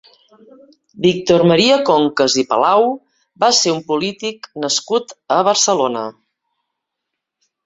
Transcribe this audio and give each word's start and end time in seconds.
Víctor 1.05 1.43
Maria 1.51 1.75
Concas 1.89 2.37
i 2.43 2.43
Palau 2.53 2.85
va 3.45 3.51
ser 3.59 3.75
un 3.75 3.83
polític 3.93 4.49
nascut 4.65 5.15
a 5.37 5.39
Barcelona. 5.51 6.09